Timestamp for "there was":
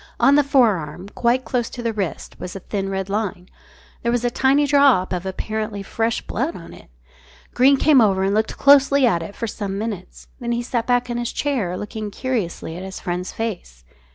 4.01-4.25